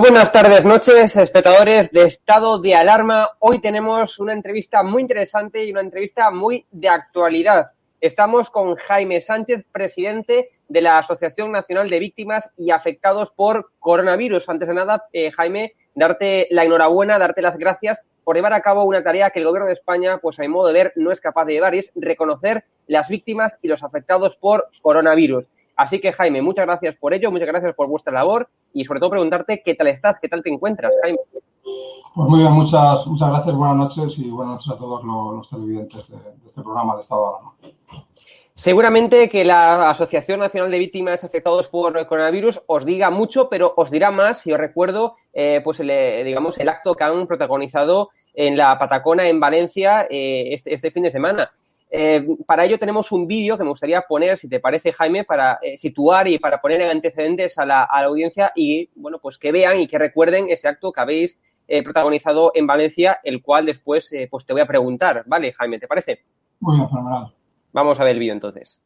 [0.00, 3.32] Buenas tardes, noches, espectadores de Estado de Alarma.
[3.38, 7.72] Hoy tenemos una entrevista muy interesante y una entrevista muy de actualidad.
[8.00, 14.48] Estamos con Jaime Sánchez, presidente de la Asociación Nacional de Víctimas y Afectados por Coronavirus.
[14.48, 18.84] Antes de nada, eh, Jaime, darte la enhorabuena, darte las gracias por llevar a cabo
[18.84, 21.20] una tarea que el Gobierno de España, pues a mi modo de ver, no es
[21.20, 25.46] capaz de llevar, es reconocer las víctimas y los afectados por coronavirus.
[25.80, 29.08] Así que, Jaime, muchas gracias por ello, muchas gracias por vuestra labor y sobre todo
[29.08, 31.20] preguntarte qué tal estás, qué tal te encuentras, Jaime.
[31.32, 36.10] Pues muy bien, muchas, muchas gracias, buenas noches y buenas noches a todos los, televidentes
[36.10, 37.52] de, este programa de Estado de Alarma.
[38.54, 43.90] Seguramente que la Asociación Nacional de Víctimas Afectados por Coronavirus os diga mucho, pero os
[43.90, 48.10] dirá más si os recuerdo eh, pues el, eh, digamos, el acto que han protagonizado
[48.34, 51.50] en la Patacona, en Valencia, eh, este, este, fin de semana.
[51.92, 55.58] Eh, para ello tenemos un vídeo que me gustaría poner, si te parece, Jaime, para
[55.60, 59.80] eh, situar y para poner en antecedentes a la, audiencia y, bueno, pues que vean
[59.80, 64.46] y que recuerden ese acto que habéis eh, protagonizado en Valencia, el cual después pues
[64.46, 65.24] te voy a preguntar.
[65.26, 65.78] ¿Vale, Jaime?
[65.78, 66.20] ¿Te parece?
[66.60, 67.34] Muy bien, fenomenal.
[67.72, 68.80] Vamos a ver el vídeo entonces.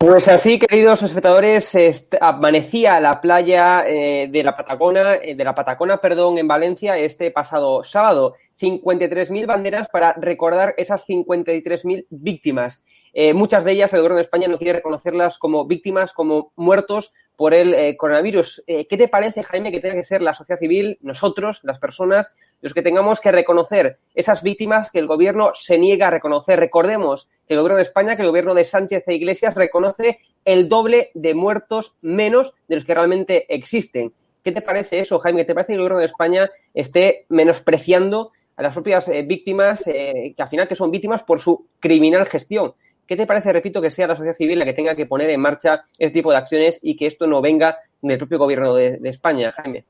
[0.00, 1.76] Pues así, queridos espectadores,
[2.20, 7.32] amanecía la playa eh, de la Patagona, eh, de la Patacona, perdón, en Valencia este
[7.32, 8.36] pasado sábado.
[8.58, 12.82] 53.000 banderas para recordar esas 53.000 víctimas.
[13.12, 17.12] Eh, muchas de ellas el gobierno de España no quiere reconocerlas como víctimas, como muertos
[17.36, 18.64] por el eh, coronavirus.
[18.66, 22.34] Eh, ¿Qué te parece, Jaime, que tenga que ser la sociedad civil, nosotros, las personas,
[22.60, 26.58] los que tengamos que reconocer esas víctimas que el gobierno se niega a reconocer?
[26.58, 30.68] Recordemos que el gobierno de España, que el gobierno de Sánchez e Iglesias reconoce el
[30.68, 34.12] doble de muertos menos de los que realmente existen.
[34.42, 35.44] ¿Qué te parece eso, Jaime?
[35.44, 40.48] ¿Te parece que el gobierno de España esté menospreciando a las propias víctimas, que al
[40.48, 42.74] final que son víctimas por su criminal gestión?
[43.08, 45.40] ¿Qué te parece, repito, que sea la sociedad civil la que tenga que poner en
[45.40, 49.50] marcha este tipo de acciones y que esto no venga del propio gobierno de, España,
[49.52, 49.86] Jaime?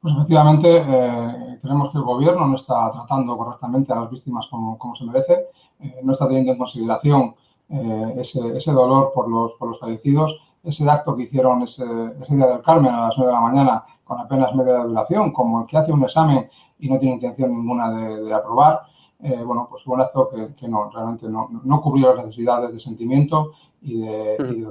[0.00, 4.76] Pues efectivamente, eh, creemos que el gobierno no está tratando correctamente a las víctimas como,
[4.96, 5.46] se merece,
[5.78, 7.36] eh, no está teniendo en consideración
[7.68, 12.62] eh, ese, dolor por los, por los fallecidos, ese acto que hicieron ese, día del
[12.62, 15.92] Carmen a las 9 de la mañana con apenas media duración, como el que hace
[15.92, 16.48] un examen
[16.80, 18.80] y no tiene intención ninguna de aprobar.
[19.20, 23.52] Eh, bueno, pues fue un acto que, no, realmente no, cubrió las necesidades de sentimiento
[23.82, 24.66] y de,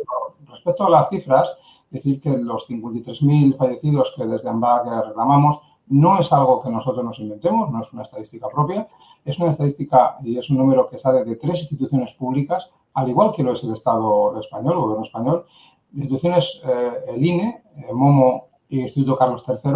[0.48, 1.56] Respecto a las cifras,
[1.92, 7.20] decir que los 53.000 fallecidos que desde AMBAC reclamamos no es algo que nosotros nos
[7.20, 8.88] inventemos, no es una estadística propia,
[9.24, 13.34] es una estadística y es un número que sale de tres instituciones públicas, al igual
[13.34, 15.46] que lo es el Estado español, el gobierno español.
[15.94, 19.72] Instituciones, eh, el INE, eh, MOMO y Instituto Carlos III,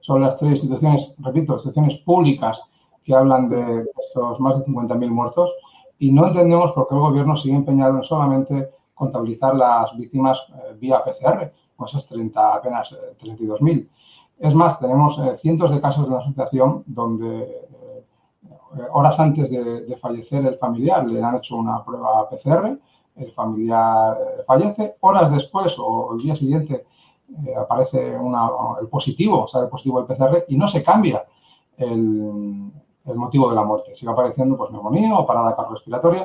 [0.00, 2.60] son las tres instituciones, repito, instituciones públicas
[3.04, 5.52] que hablan de estos más de 50.000 muertos.
[5.98, 10.76] Y no entendemos por qué el gobierno sigue empeñado en solamente contabilizar las víctimas eh,
[10.78, 13.78] vía PCR, con esas 30, apenas 32.000.
[13.78, 13.88] Eh,
[14.38, 17.62] es más, tenemos eh, cientos de casos de la asociación donde
[18.92, 22.76] horas antes de, fallecer el familiar le han hecho una prueba PCR,
[23.14, 24.18] el familiar
[24.48, 26.84] fallece, horas después o el día siguiente
[27.56, 31.24] aparece el positivo, sale positivo el PCR y no se cambia
[31.76, 32.70] el,
[33.14, 33.94] motivo de la muerte.
[33.94, 36.24] Sigue apareciendo pues neumonía o parada cardiorrespiratoria,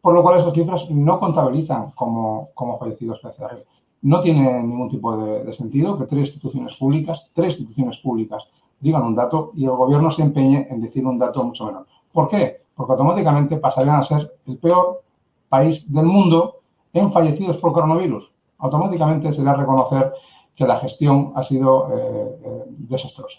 [0.00, 3.64] por lo cual esas cifras no contabilizan como, como fallecidos PCR.
[4.02, 8.44] No tiene ningún tipo de, sentido que tres instituciones públicas, tres instituciones públicas
[8.80, 11.86] digan un dato y el gobierno se empeñe en decir un dato mucho menor.
[12.12, 12.62] ¿Por qué?
[12.74, 15.02] Porque automáticamente pasarían a ser el peor
[15.48, 16.58] país del mundo
[16.92, 18.30] en fallecidos por coronavirus.
[18.58, 20.12] Automáticamente se le a reconocer
[20.54, 23.38] que la gestión ha sido eh, eh, desastrosa.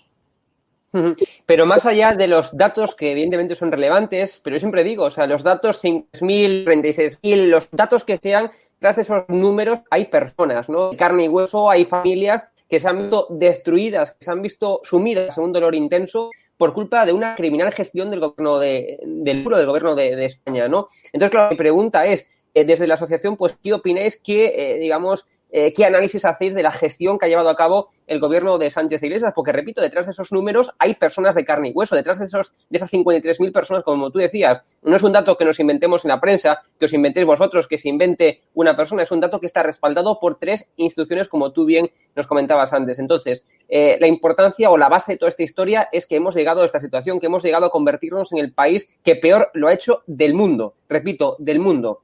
[1.45, 5.09] Pero más allá de los datos que evidentemente son relevantes, pero yo siempre digo, o
[5.11, 8.49] sea, los datos 5.000, 36.000, los datos que sean,
[8.79, 10.91] tras esos números hay personas, ¿no?
[10.97, 15.37] Carne y hueso, hay familias que se han visto destruidas, que se han visto sumidas
[15.37, 19.65] en un dolor intenso por culpa de una criminal gestión del gobierno de, del del
[19.65, 20.87] gobierno de, España, ¿no?
[21.13, 25.27] Entonces, claro, mi pregunta es, eh, desde la asociación, pues, ¿qué opináis que, eh, digamos,
[25.51, 28.69] eh, qué análisis hacéis de la gestión que ha llevado a cabo el gobierno de
[28.69, 32.19] Sánchez Iglesias, porque repito, detrás de esos números hay personas de carne y hueso, detrás
[32.19, 35.59] de, esos, de esas 53.000 personas, como tú decías, no es un dato que nos
[35.59, 39.21] inventemos en la prensa, que os inventéis vosotros, que se invente una persona, es un
[39.21, 42.99] dato que está respaldado por tres instituciones, como tú bien nos comentabas antes.
[42.99, 46.61] Entonces, eh, la importancia o la base de toda esta historia es que hemos llegado
[46.61, 49.73] a esta situación, que hemos llegado a convertirnos en el país que peor lo ha
[49.73, 52.01] hecho del mundo, repito, del mundo.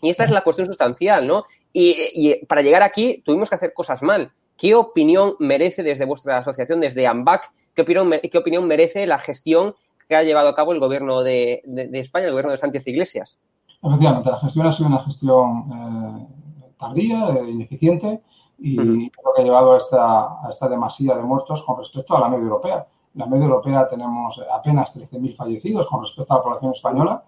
[0.00, 1.44] Y esta es la cuestión sustancial, ¿no?
[1.72, 4.32] Y, para llegar aquí tuvimos que hacer cosas mal.
[4.56, 9.74] ¿Qué opinión merece desde vuestra asociación, desde AMBAC, qué opinión, qué opinión merece la gestión
[10.08, 11.62] que ha llevado a cabo el gobierno de,
[11.92, 13.40] España, el gobierno de Sánchez Iglesias?
[13.82, 18.20] Efectivamente, la gestión ha sido una gestión eh, tardía, eh, ineficiente
[18.58, 22.20] y creo que ha llevado a esta, a esta demasía de muertos con respecto a
[22.20, 22.86] la media europea.
[23.14, 27.24] En la media europea tenemos apenas 13.000 fallecidos con respecto a la población española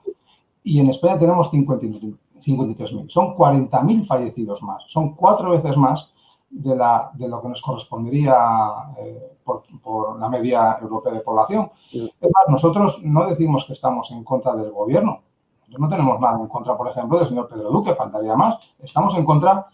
[0.62, 2.18] y en España tenemos 53.000.
[3.08, 4.84] Son 40.000 fallecidos más.
[4.88, 6.12] Son cuatro veces más
[6.52, 8.36] de, la, de lo que nos correspondería
[8.98, 11.70] eh, por, la media europea de población.
[11.92, 15.22] Es más, nosotros no decimos que estamos en contra del gobierno.
[15.78, 18.74] No tenemos nada en contra, por ejemplo, del señor Pedro Duque, faltaría más.
[18.82, 19.66] Estamos en contra,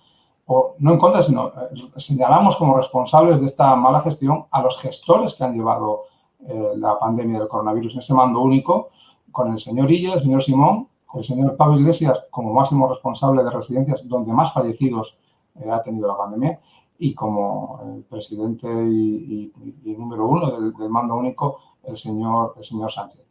[0.47, 1.53] o no en contra, sino eh,
[1.97, 6.05] señalamos como responsables de esta mala gestión a los gestores que han llevado
[6.47, 8.91] eh, la pandemia del coronavirus en ese mando único,
[9.33, 13.51] con el señor Illa, el señor Simón, el señor Pablo Iglesias como máximo responsable de
[13.51, 15.19] residencias donde más fallecidos
[15.57, 16.61] eh, ha tenido la pandemia
[16.99, 19.53] y como el presidente y,
[19.97, 23.25] número uno del, mando único, el señor, el señor Sánchez.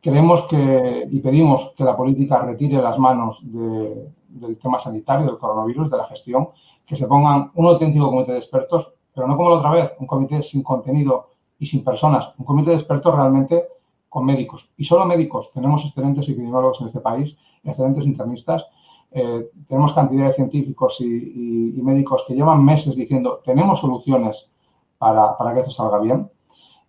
[0.00, 5.90] Creemos que y pedimos que la política retire las manos del tema sanitario, del coronavirus,
[5.90, 6.48] de la gestión,
[6.84, 10.06] que se pongan un auténtico comité de expertos, pero no como la otra vez, un
[10.06, 13.64] comité sin contenido y sin personas, un comité de expertos realmente
[14.12, 14.68] con médicos.
[14.76, 15.50] Y solo médicos.
[15.54, 18.62] Tenemos excelentes epidemiólogos en este país, excelentes internistas.
[19.10, 24.50] Eh, tenemos cantidad de científicos y, médicos que llevan meses diciendo tenemos soluciones
[24.98, 26.30] para, que esto salga bien.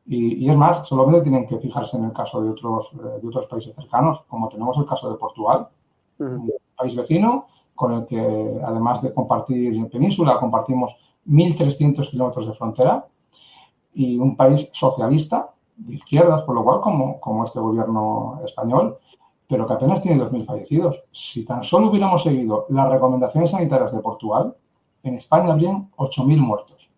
[0.06, 3.46] Y, es más, solamente tienen que fijarse en el caso de otros, eh, de otros
[3.46, 5.70] países cercanos, como tenemos el caso de Portugal,
[6.20, 8.20] un país vecino con el que,
[8.66, 10.94] además de compartir en península, compartimos
[11.26, 13.06] 1.300 kilómetros de frontera
[13.94, 18.98] y un país socialista de izquierdas, por lo cual, como, como este gobierno español,
[19.48, 21.04] pero que apenas tiene 2.000 fallecidos.
[21.12, 24.56] Si tan solo hubiéramos seguido las recomendaciones sanitarias de Portugal,
[25.04, 26.90] en España habrían 8.000 muertos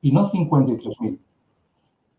[0.00, 1.18] y no 53.000.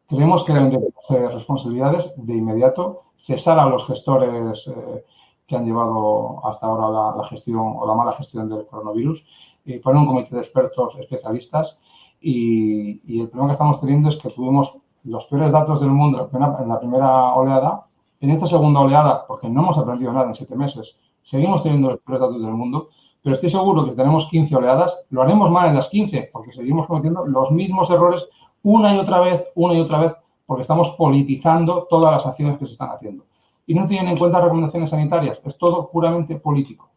[0.08, 5.04] Creemos que deben de responsabilidades de inmediato, cesar a los gestores eh,
[5.46, 9.24] que han llevado hasta ahora la, gestión o la mala gestión del coronavirus,
[9.66, 11.78] y poner un comité de expertos especialistas
[12.22, 16.70] y el problema que estamos teniendo es que tuvimos los peores datos del mundo en
[16.70, 17.86] la primera oleada,
[18.20, 22.00] en esta segunda oleada, porque no hemos aprendido nada en siete meses, seguimos teniendo los
[22.00, 22.90] peores datos del mundo,
[23.22, 26.54] pero estoy seguro que si tenemos 15 oleadas, lo haremos mal en las 15, porque
[26.54, 28.30] seguimos cometiendo los mismos errores
[28.64, 30.14] una y otra vez, una y otra vez,
[30.46, 33.26] porque estamos politizando todas las acciones que se están haciendo.
[33.66, 36.90] Y no tienen en cuenta recomendaciones sanitarias, es todo puramente político.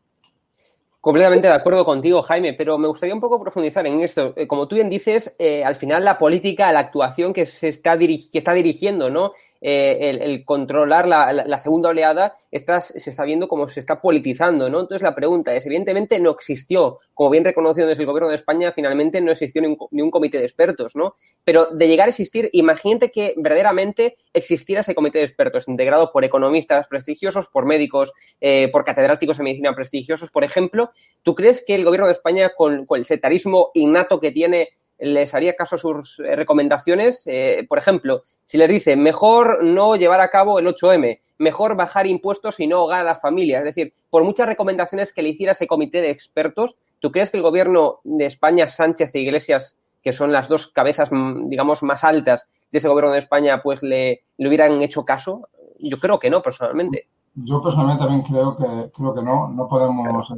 [1.00, 4.34] Completamente de acuerdo contigo, Jaime, pero me gustaría un poco profundizar en esto.
[4.36, 7.96] Eh, como tú bien dices, eh, al final la política, la actuación que se está,
[7.98, 9.32] que está dirigiendo, ¿no?
[9.62, 14.80] Eh, el, controlar la, segunda oleada está, se está viendo cómo se está politizando, ¿no?
[14.80, 18.72] Entonces la pregunta es, evidentemente no existió, como bien reconocido desde el gobierno de España,
[18.72, 21.14] finalmente no existió ni un, comité de expertos, ¿no?
[21.44, 26.24] Pero de llegar a existir, imagínate que verdaderamente existiera ese comité de expertos integrado por
[26.24, 30.90] economistas prestigiosos, por médicos, eh, por catedráticos de medicina prestigiosos, por ejemplo.
[31.22, 34.68] ¿Tú crees que el gobierno de España, con, con el setarismo innato que tiene,
[35.00, 37.22] les haría caso a sus eh, recomendaciones.
[37.26, 42.06] Eh, por ejemplo, si les dice mejor no llevar a cabo el 8M, mejor bajar
[42.06, 43.60] impuestos y no ahogar a las familias.
[43.60, 47.38] Es decir, por muchas recomendaciones que le hiciera ese comité de expertos, ¿tú crees que
[47.38, 52.04] el gobierno de España, Sánchez e Iglesias, que son las dos cabezas, mm, digamos, más
[52.04, 55.48] altas de ese gobierno de España, pues le, le hubieran hecho caso?
[55.78, 57.08] Yo creo que no, personalmente.
[57.34, 59.48] Yo personalmente también creo que, creo que no.
[59.48, 60.34] No podemos eh,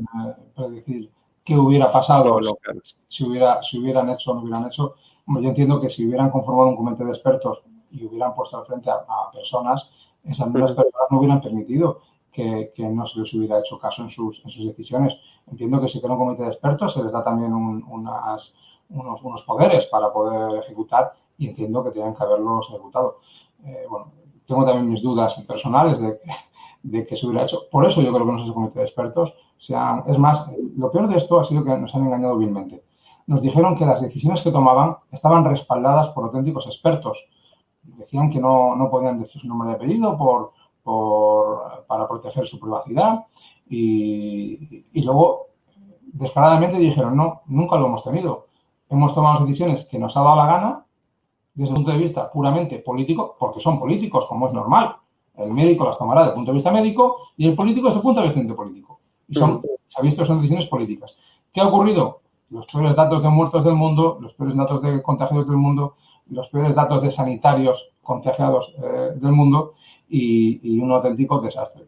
[0.55, 1.11] predecir
[1.45, 2.41] qué hubiera pasado
[3.09, 4.95] si, hubiera, si hubieran hecho o no hubieran hecho.
[5.27, 8.91] Yo entiendo que si hubieran conformado un comité de expertos y hubieran puesto al frente
[8.91, 9.89] a, personas,
[10.25, 14.43] esas mismas personas no hubieran permitido que, no se les hubiera hecho caso en sus,
[14.45, 15.15] en sus decisiones.
[15.47, 18.55] Entiendo que si crea un comité de expertos se les da también unas,
[18.91, 23.19] unos, unos, poderes para poder ejecutar y entiendo que tienen que haberlos ejecutado.
[23.65, 24.13] Eh, bueno,
[24.47, 26.19] tengo también mis dudas personales de,
[26.83, 27.69] de que se hubiera hecho.
[27.71, 29.35] Por eso yo creo que no es el comité de expertos,
[29.69, 32.83] es más, lo peor de esto ha sido que nos han engañado vilmente.
[33.27, 37.25] Nos dijeron que las decisiones que tomaban estaban respaldadas por auténticos expertos.
[37.83, 40.53] Decían que no, no podían decir su nombre de apellido por,
[40.83, 43.27] por, para proteger su privacidad
[43.69, 45.47] y, luego
[46.13, 48.49] descaradamente dijeron, no, nunca lo hemos tenido.
[48.89, 50.87] Hemos tomado decisiones que nos ha dado la gana
[51.55, 54.97] desde el punto de vista puramente político, porque son políticos, como es normal.
[55.37, 58.03] El médico las tomará desde el punto de vista médico y el político desde el
[58.03, 59.02] punto de vista político.
[59.33, 61.17] Y son, se ha visto que son decisiones políticas.
[61.53, 62.21] ¿Qué ha ocurrido?
[62.51, 65.97] Los peores datos de muertos del mundo, los peores datos de contagiados del mundo,
[66.29, 69.73] los peores datos de sanitarios contagiados eh, del mundo
[70.09, 71.87] y, y, un auténtico desastre.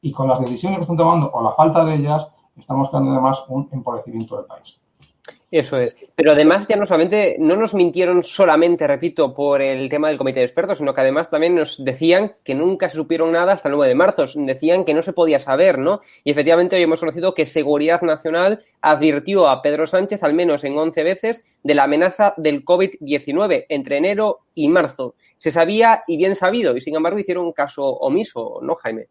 [0.00, 3.44] Y con las decisiones que están tomando o la falta de ellas, estamos creando además
[3.48, 4.80] un empobrecimiento del país.
[5.50, 5.96] Eso es.
[6.16, 10.40] Pero además ya no solamente, no nos mintieron solamente, repito, por el tema del comité
[10.40, 13.76] de expertos, sino que además también nos decían que nunca se supieron nada hasta el
[13.76, 14.24] 9 de marzo.
[14.34, 16.00] Decían que no se podía saber, ¿no?
[16.24, 20.76] Y efectivamente hoy hemos conocido que Seguridad Nacional advirtió a Pedro Sánchez, al menos en
[20.76, 25.14] 11 veces, de la amenaza del COVID-19 entre enero y marzo.
[25.36, 29.06] Se sabía y bien sabido, y sin embargo hicieron un caso omiso, ¿no, Jaime?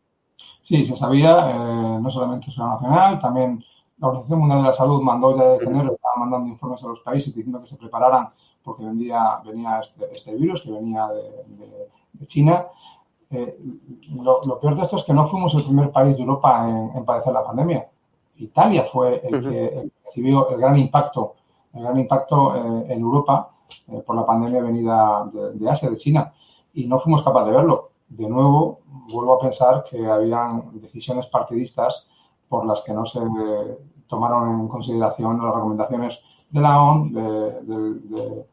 [0.63, 3.63] Sí, se sabía, eh, no solamente Seguridad Nacional, también
[3.97, 6.99] la Organización Mundial de la Salud mandó ya desde enero, estaba mandando informes a los
[6.99, 8.29] países diciendo que se prepararan
[8.63, 12.65] porque venía, venía este, este virus que venía de, de, China.
[13.29, 13.57] Eh,
[14.23, 16.97] lo, lo, peor de esto es que no fuimos el primer país de Europa en,
[16.97, 17.87] en padecer la pandemia.
[18.37, 21.35] Italia fue el, que, el que, recibió el gran impacto,
[21.73, 23.51] el gran impacto eh, en Europa
[23.87, 26.33] eh, por la pandemia venida de, de, Asia, de China,
[26.73, 27.91] y no fuimos capaces de verlo.
[28.09, 28.79] De nuevo,
[29.11, 32.07] vuelvo a pensar que habían decisiones partidistas
[32.55, 33.19] por las que no se
[34.07, 37.21] tomaron en consideración las recomendaciones de la ONU, de,
[37.63, 38.45] de, de,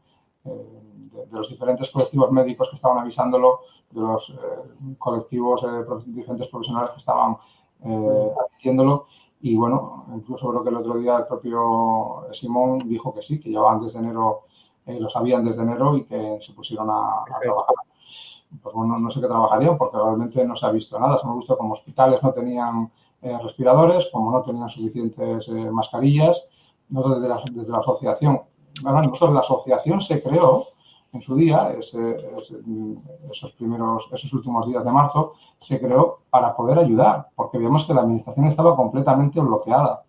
[0.43, 6.91] de, los diferentes colectivos médicos que estaban avisándolo, de los eh, colectivos eh, diferentes profesionales
[6.91, 7.37] que estaban
[7.85, 9.05] eh, admitiéndolo.
[9.39, 13.51] Y bueno, incluso creo que el otro día el propio Simón dijo que sí, que
[13.51, 14.41] llevaban desde enero,
[14.85, 17.75] eh, lo sabían desde enero y que se pusieron a, a trabajar.
[18.61, 21.17] Pues bueno, no sé qué trabajarían porque realmente no se ha visto nada.
[21.19, 23.02] Se hemos visto como hospitales no tenían eh,
[23.43, 26.47] respiradores, como no tenían suficientes eh, mascarillas,
[26.89, 28.41] nosotros desde la, desde la asociación,
[28.81, 30.65] bueno, nosotros la asociación se creó
[31.13, 32.59] en su día, ese, ese,
[33.31, 37.93] esos primeros, esos últimos días de marzo, se creó para poder ayudar, porque vimos que
[37.93, 40.03] la administración estaba completamente bloqueada.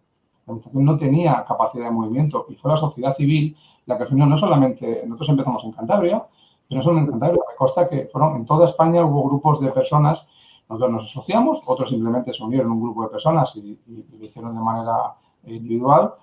[0.46, 3.54] La administración no tenía capacidad de movimiento y fue la sociedad civil
[3.86, 6.24] la que unió no solamente, nosotros empezamos en Cantabria,
[6.68, 9.70] pero no solo en Cantabria, me consta que fueron en toda España hubo grupos de
[9.72, 10.26] personas
[10.68, 14.60] nosotros nos asociamos, otros simplemente se unieron un grupo de personas y, lo hicieron de
[14.60, 16.14] manera individual,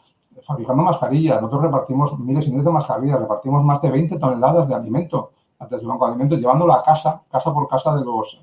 [0.45, 1.41] fabricando mascarillas.
[1.41, 5.79] Nosotros repartimos miles y miles de mascarillas, repartimos más de 20 toneladas de alimento antes
[5.79, 8.41] del banco de alimentos, llevándolo a casa, casa por casa de los,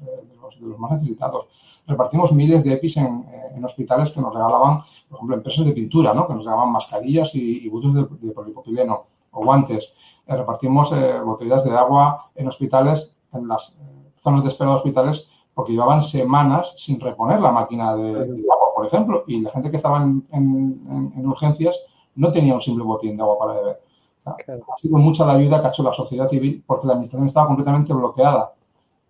[0.61, 1.47] los más necesitados.
[1.87, 3.27] Repartimos miles de EPIs en,
[3.57, 6.27] en, hospitales que nos regalaban, por ejemplo, empresas de pintura, ¿no?
[6.27, 9.95] que nos regalaban mascarillas y, y de, de polipropileno o guantes.
[10.27, 14.77] Eh, repartimos eh, botellas de agua en hospitales, en las eh, zonas de espera de
[14.77, 15.29] hospitales
[15.59, 19.73] porque llevaban semanas sin reponer la máquina de, de agua, por ejemplo, y la gente
[19.73, 21.77] que estaba en, en, en, urgencias
[22.15, 23.81] no tenía un simple botín de agua para beber.
[24.21, 24.63] O sea, claro.
[24.73, 27.49] Ha sido mucha la ayuda que ha hecho la sociedad civil porque la administración estaba
[27.49, 28.53] completamente bloqueada,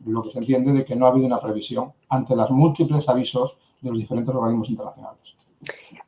[0.07, 3.59] lo que se entiende de que no ha habido una previsión ante los múltiples avisos
[3.83, 5.35] de los diferentes organismos internacionales.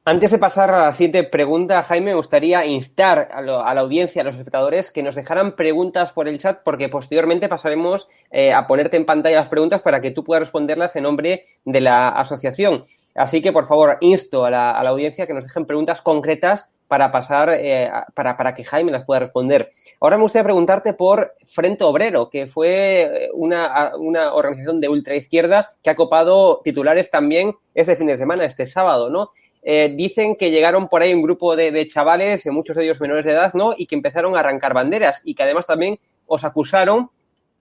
[0.05, 4.25] Antes de pasar a la siguiente pregunta, Jaime, me gustaría instar a, la audiencia, a
[4.25, 8.97] los espectadores, que nos dejaran preguntas por el chat, porque posteriormente pasaremos eh, a ponerte
[8.97, 12.87] en pantalla las preguntas para que tú puedas responderlas en nombre de la asociación.
[13.15, 16.71] Así que, por favor, insto a la, a la audiencia que nos dejen preguntas concretas
[16.91, 19.71] para pasar, eh, para, para, que Jaime las pueda responder.
[20.01, 25.71] Ahora me gustaría preguntarte por Frente Obrero, que fue eh, una, una organización de ultraizquierda
[25.85, 29.31] que ha copado titulares también este fin de semana, este sábado, ¿no?
[29.63, 33.25] Eh, dicen que llegaron por ahí un grupo de, de, chavales, muchos de ellos menores
[33.25, 33.73] de edad, ¿no?
[33.77, 37.11] Y que empezaron a arrancar banderas y que además también os acusaron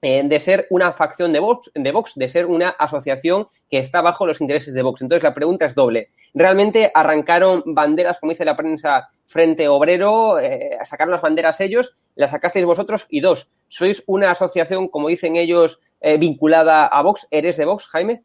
[0.02, 4.26] de ser una facción de Vox, de Vox, de ser una asociación que está bajo
[4.26, 5.02] los intereses de Vox.
[5.02, 6.10] Entonces la pregunta es doble.
[6.34, 10.40] ¿Realmente arrancaron banderas, como dice la prensa, frente obrero?
[10.40, 11.98] Eh, ¿Sacaron las banderas ellos?
[12.16, 13.08] ¿Las sacasteis vosotros?
[13.10, 17.28] Y dos, ¿sois una asociación, como dicen ellos, eh, vinculada a Vox?
[17.30, 18.24] ¿Eres de Vox, Jaime?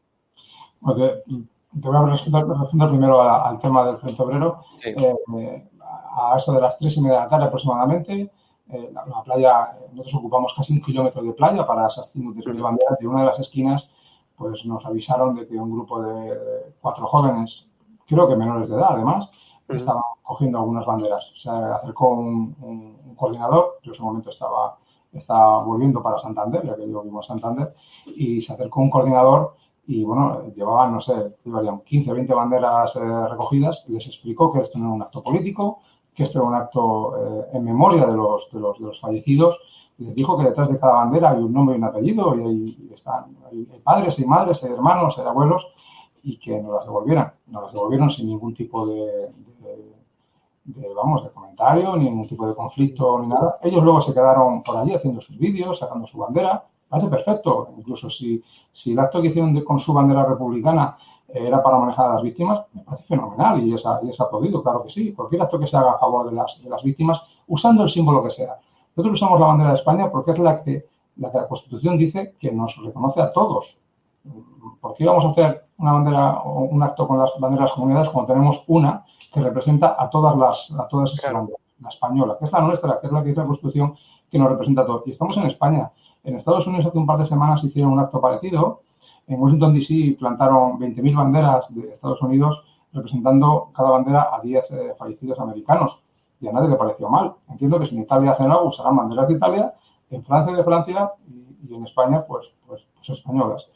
[0.82, 1.44] Okay
[1.80, 4.60] te voy a responder, responder primero a, al tema del Frente Obrero.
[4.82, 4.90] Sí.
[4.90, 5.68] Eh,
[6.16, 8.30] a eso de las tres y media de la tarde aproximadamente,
[8.68, 12.98] eh, la, la, playa, nosotros ocupamos casi un kilómetro de playa para esas de banderas.
[12.98, 13.90] De una de las esquinas,
[14.36, 17.70] pues nos avisaron de que un grupo de cuatro jóvenes,
[18.06, 19.28] creo que menores de edad además,
[19.68, 19.76] uh -huh.
[19.76, 21.30] estaban cogiendo algunas banderas.
[21.36, 24.78] Se acercó un, un, un coordinador, yo en ese momento estaba,
[25.12, 27.74] estaba volviendo para Santander, ya que yo vivo en Santander,
[28.06, 29.54] y se acercó un coordinador
[29.86, 34.60] y bueno, llevaban, no sé, llevarían 15 o 20 banderas eh, recogidas les explicó que
[34.60, 35.80] esto no era un acto político,
[36.14, 39.58] que esto era un acto eh, en memoria de los, de, los, de los fallecidos.
[39.98, 42.46] Y les dijo que detrás de cada bandera hay un nombre y un apellido y,
[42.46, 45.68] hay, están, hay, padres, hay madres, hay hermanos, hay abuelos
[46.22, 47.32] y que nos las devolvieran.
[47.46, 49.30] Nos las devolvieron sin ningún tipo de,
[50.94, 53.58] vamos, de comentario, ni ningún tipo de conflicto, ni nada.
[53.62, 56.64] Ellos luego se quedaron por allí haciendo sus vídeos, sacando su bandera.
[56.88, 57.68] Parece perfecto.
[57.76, 60.96] Incluso si, si el acto que hicieron con su bandera republicana
[61.34, 64.82] era para manejar a las víctimas, me parece fenomenal y es, y es aplaudido, claro
[64.82, 65.12] que sí.
[65.12, 68.22] Cualquier acto que se haga a favor de las, de las víctimas, usando el símbolo
[68.22, 68.56] que sea.
[68.94, 72.34] Nosotros usamos la bandera de España porque es la que la, que la Constitución dice
[72.38, 73.78] que nos reconoce a todos.
[74.80, 78.32] ¿Por qué vamos a hacer una bandera o un acto con las banderas comunidades cuando
[78.32, 81.60] tenemos una que representa a todas las a todas esas banderas?
[81.80, 83.94] La española, que es la nuestra, que es la que dice la Constitución,
[84.30, 85.02] que nos representa a todos.
[85.06, 85.90] Y estamos en España.
[86.22, 88.80] En Estados Unidos hace un par de semanas hicieron un acto parecido.
[89.26, 90.16] En Washington, D.C.
[90.18, 96.00] plantaron 20.000 banderas de Estados Unidos representando cada bandera a 10 eh, fallecidos americanos.
[96.40, 97.34] Y a nadie le pareció mal.
[97.48, 99.74] Entiendo que si en Italia hacen algo, usarán banderas de Italia,
[100.10, 103.68] en Francia de Francia y, y en España, pues, pues, pues españolas.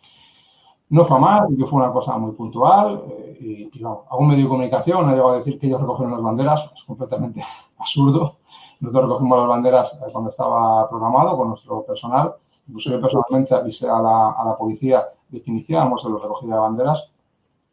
[0.91, 3.39] No fue más, que fue una cosa muy puntual eh,
[3.73, 6.23] y, y a un medio de comunicación ha llegado a decir que ellos recogieron las
[6.23, 7.43] banderas, es completamente
[7.79, 8.37] absurdo.
[8.81, 12.35] Nosotros recogimos las banderas eh, cuando estaba programado con nuestro personal.
[12.69, 16.61] Incluso yo personalmente avisé a la, a la policía de que iniciáramos el recogida de
[16.61, 17.11] banderas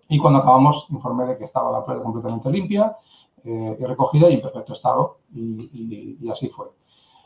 [0.07, 2.95] y cuando acabamos informé de que estaba la playa completamente limpia
[3.43, 6.67] eh, y recogida y en perfecto estado y, y, y así fue.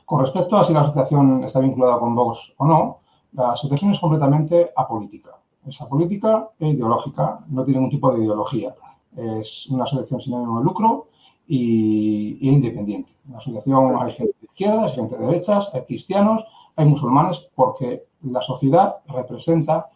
[0.05, 2.99] Con respecto a si la asociación está vinculada con Vox o no,
[3.33, 8.75] la asociación es completamente apolítica es apolítica e ideológica, no tiene ningún tipo de ideología.
[9.15, 11.07] Es una asociación sin ánimo de lucro
[11.47, 13.11] y, independiente.
[13.25, 16.43] En la asociación hay gente de izquierdas, gente de derechas, hay cristianos,
[16.75, 19.89] hay musulmanes, porque la sociedad representa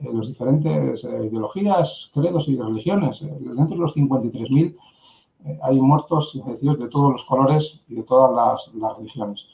[0.00, 3.22] las diferentes eh, ideologías, credos y religiones.
[3.22, 4.76] Eh, dentro de los 53.000
[5.44, 9.46] eh, hay muertos y fallecidos de todos los colores y de todas las, religiones.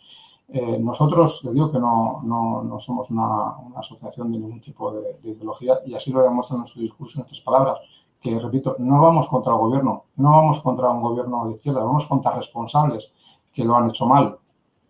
[0.80, 5.30] Nosotros, le digo que no, no, no somos una, asociación de ningún tipo de, de,
[5.30, 7.78] ideología y así lo demuestra nuestro discurso, en nuestras palabras,
[8.20, 12.06] que, repito, no vamos contra el gobierno, no vamos contra un gobierno de izquierda, vamos
[12.06, 13.10] contra responsables
[13.52, 14.38] que lo han hecho mal.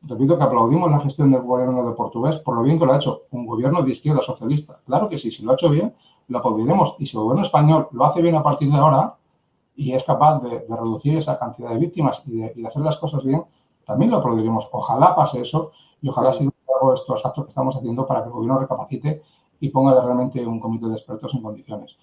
[0.07, 2.97] Repito que aplaudimos la gestión del gobierno de Portugués por lo bien que lo ha
[2.97, 4.81] hecho un gobierno de izquierda socialista.
[4.87, 5.95] Claro que sí, si lo ha hecho bien,
[6.29, 6.97] lo aplaudiremos.
[6.99, 9.15] Y si el gobierno español lo hace bien a partir de ahora
[9.77, 12.83] y es capaz de, de reducir esa cantidad de víctimas y de, y de hacer
[12.83, 13.45] las cosas bien,
[13.87, 14.69] también lo aplaudiremos.
[14.73, 18.33] Ojalá pase eso y ojalá siga hago estos actos que estamos haciendo para que el
[18.33, 19.23] gobierno recapacite
[19.61, 21.97] y ponga realmente un comité de expertos en condiciones.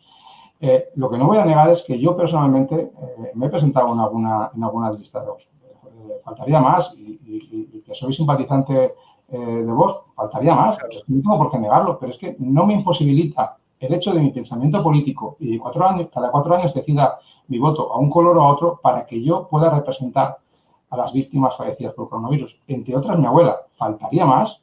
[0.59, 3.93] Eh, lo que no voy a negar es que yo personalmente eh, me he presentado
[3.93, 5.47] en alguna, en alguna lista de voz.
[5.93, 8.93] Eh, faltaría más y, y, y, que soy simpatizante
[9.29, 10.77] eh, de vos, faltaría más.
[11.07, 14.31] No tengo por qué negarlo, pero es que no me imposibilita el hecho de mi
[14.31, 18.37] pensamiento político y de cuatro años, cada cuatro años decida mi voto a un color
[18.37, 20.37] o a otro para que yo pueda representar
[20.89, 22.55] a las víctimas fallecidas por coronavirus.
[22.67, 23.57] Entre otras, mi abuela.
[23.77, 24.61] Faltaría más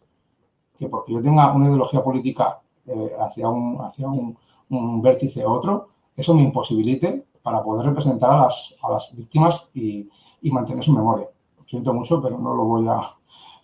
[0.79, 4.37] que porque yo tenga una ideología política eh, hacia, un, hacia un,
[4.71, 9.67] un, vértice u otro, eso me imposibilite para poder representar a las, a las víctimas
[9.75, 10.09] y,
[10.43, 11.27] y, mantener su memoria.
[11.59, 13.01] Lo siento mucho, pero no lo voy a,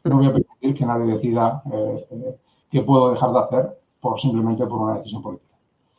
[0.05, 2.37] no voy a permitir que nadie decida eh, eh,
[2.71, 5.55] qué puedo dejar de hacer por simplemente por una decisión política.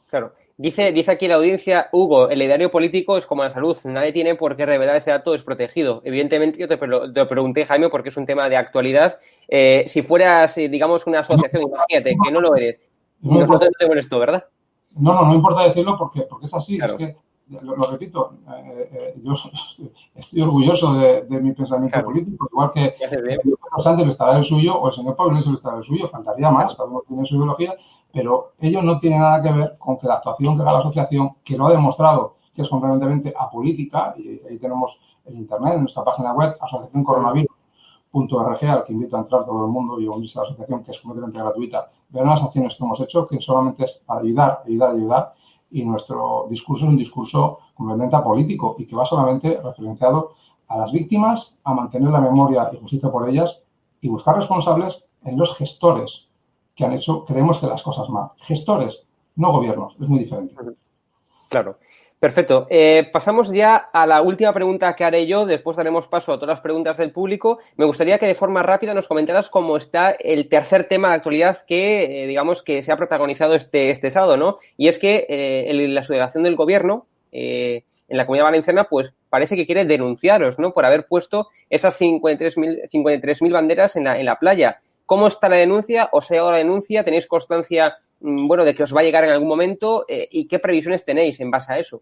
[0.10, 0.32] Claro.
[0.58, 4.36] Dice, dice aquí la audiencia, Hugo, el ideario político es como la salud, nadie tiene
[4.36, 6.02] por qué revelar ese dato desprotegido.
[6.06, 9.20] Evidentemente, yo te, te pregunté, Jaime, porque es un tema de actualidad.
[9.50, 12.80] Eh, si fueras, eh, digamos, una asociación, no, imagínate, que no lo eres,
[13.20, 13.68] no, no, te,
[14.18, 14.46] ¿verdad?
[14.98, 16.94] No, no, no importa decirlo porque, porque es así, claro.
[16.94, 19.34] es que lo, lo repito, eh, eh, yo
[20.16, 22.08] estoy orgulloso de, de mi pensamiento claro.
[22.08, 25.78] político, igual que el señor Sánchez estará el suyo o el señor Pablo lo estará
[25.78, 27.76] el suyo, faltaría más, cada uno tiene su ideología,
[28.12, 31.36] pero ello no tiene nada que ver con que la actuación que haga la asociación,
[31.44, 36.04] que lo ha demostrado que es completamente apolítica, y ahí tenemos el internet, en nuestra
[36.04, 40.44] página web, asociación coronavirus.org, al que invito a entrar todo el mundo y unirse a
[40.44, 44.02] la asociación, que es completamente gratuita, ver las acciones que hemos hecho, que solamente es
[44.06, 45.34] para ayudar, ayudar, ayudar,
[45.72, 50.36] y nuestro discurso es un discurso completamente político y que va solamente referenciado
[50.68, 53.62] a las víctimas, a mantener la memoria y justicia por ellas
[54.02, 56.30] y buscar responsables en los gestores
[56.76, 58.32] que han hecho, creemos que las cosas mal.
[58.38, 60.56] Gestores, no gobiernos, es muy diferente.
[61.50, 61.78] Claro.
[62.26, 62.66] Perfecto.
[62.72, 66.56] Eh, pasamos ya a la última pregunta que haré yo, después daremos paso a todas
[66.56, 67.60] las preguntas del público.
[67.78, 71.60] Me gustaría que de forma rápida nos comentaras cómo está el tercer tema de actualidad
[71.68, 74.58] que, eh, digamos, que se ha protagonizado este, este sábado, ¿no?
[74.76, 79.56] Y es que eh, la subdelegación del gobierno eh, en la Comunidad Valenciana, pues parece
[79.56, 80.74] que quiere denunciaros, ¿no?
[80.74, 84.80] Por haber puesto esas 53.000 53 banderas en la, en la playa.
[85.06, 86.10] ¿Cómo está la denuncia?
[86.12, 87.04] ¿Os ha llegado la denuncia?
[87.04, 90.48] ¿Tenéis constancia Mm, bueno, de que os va a llegar en algún momento eh, y
[90.48, 92.02] qué previsiones tenéis en base a eso.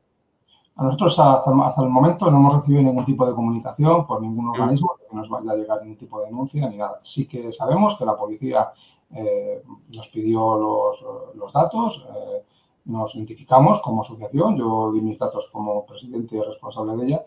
[0.76, 4.50] A nosotros hasta, hasta, el momento no hemos recibido ningún tipo de comunicación por ningún
[4.50, 7.00] organismo que nos vaya a llegar ningún tipo de denuncia ni nada.
[7.04, 8.72] Sí que sabemos que la policía
[9.14, 12.44] eh, nos pidió los, los datos, eh,
[12.86, 17.26] nos identificamos como asociación, yo di mis datos como presidente y responsable de ella,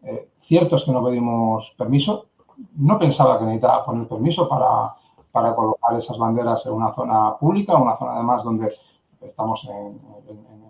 [0.00, 2.28] Eh, cierto es que no pedimos permiso.
[2.76, 4.94] No pensaba que necesitaba poner permiso para,
[5.38, 8.74] para colocar esas banderas en una zona pública, una zona además donde
[9.20, 10.00] estamos en,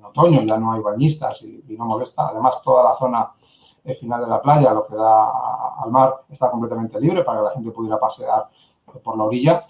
[0.04, 2.28] otoño, ya no hay bañistas y, no molesta.
[2.28, 3.30] Además, toda la zona
[3.98, 5.30] final de la playa, lo que da
[5.82, 8.46] al mar, está completamente libre para que la gente pudiera pasear
[9.02, 9.64] por la orilla.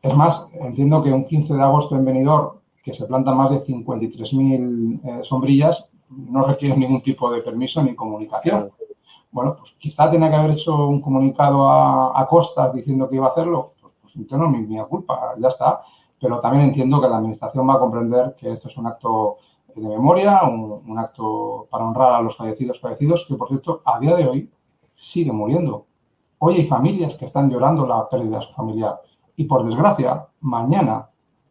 [0.00, 3.64] Es más, entiendo que un 15 de agosto en Benidorm, que se plantan más de
[3.64, 8.70] 53.000 eh, sombrillas, no requiere ningún tipo de permiso ni comunicación.
[9.34, 13.30] Bueno, pues quizá tenía que haber hecho un comunicado a, costas diciendo que iba a
[13.30, 13.73] hacerlo.
[14.14, 15.82] No mi, mi culpa, ya está.
[16.20, 19.36] Pero también entiendo que la Administración va a comprender que esto es un acto
[19.74, 24.16] de memoria, un, acto para honrar a los fallecidos fallecidos, que por cierto, a día
[24.16, 24.50] de hoy
[24.94, 25.86] sigue muriendo.
[26.38, 29.00] Hoy hay familias que están llorando la pérdida de su familiar.
[29.36, 31.08] Y por desgracia, mañana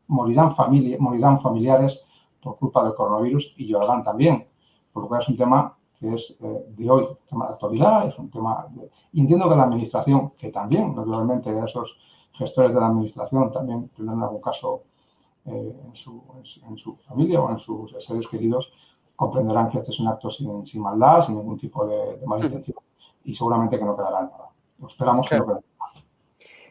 [0.08, 0.56] morirán,
[1.00, 2.02] morirán familiares
[2.42, 4.48] por culpa del coronavirus y llorarán también.
[4.92, 8.18] Por lo cual es un tema que es eh, de hoy, tema de actualidad, es
[8.18, 8.68] un tema...
[9.12, 11.98] Y entiendo que la Administración, que también, naturalmente, esos
[12.34, 14.84] gestores de la Administración también tendrán algún caso
[15.46, 18.72] eh, en, su, familia o en sus seres queridos,
[19.16, 22.78] comprenderán que este es un acto sin, maldad, sin ningún tipo de, mala intención
[23.26, 24.50] y seguramente que no quedará nada.
[24.88, 25.60] Esperamos que no quede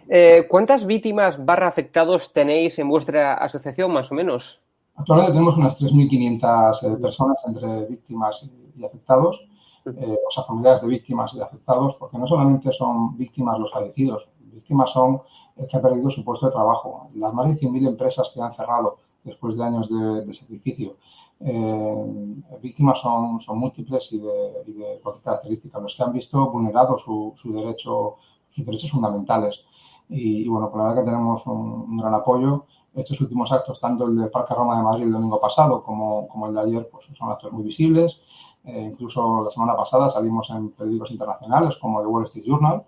[0.09, 4.61] eh, ¿Cuántas víctimas barra afectados tenéis en vuestra asociación, más o menos?
[4.96, 9.46] Actualmente tenemos unas 3.500 eh, personas entre víctimas y, afectados,
[9.85, 14.90] o sea, familiares de víctimas y afectados, porque no solamente son víctimas los fallecidos, víctimas
[14.90, 15.22] son
[15.68, 18.98] que ha perdido su puesto de trabajo, las más de 100.000 empresas que han cerrado
[19.24, 20.96] después de años de, sacrificio.
[21.40, 26.50] Eh, víctimas son, son múltiples y de, y de cualquier característica, los que han visto
[26.50, 28.16] vulnerado su, su derecho,
[28.50, 29.64] sus derechos fundamentales.
[30.08, 32.66] Y, bueno, por la verdad que tenemos un, gran apoyo.
[32.94, 36.48] Estos últimos actos, tanto el de Parque Roma de Madrid el domingo pasado como, como
[36.48, 38.20] el de ayer, pues son actos muy visibles.
[38.64, 42.84] Eh, incluso la semana pasada salimos en periódicos internacionales como el Wall Street Journal,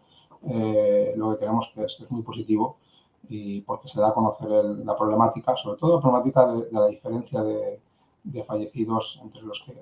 [0.48, 2.78] eh, lo que queremos que es, es, muy positivo
[3.28, 7.42] y porque se da a conocer la problemática, sobre todo la problemática de, la diferencia
[7.42, 7.80] de,
[8.46, 9.74] fallecidos entre los que